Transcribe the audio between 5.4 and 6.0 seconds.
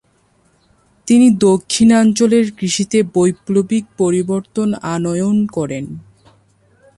করেন।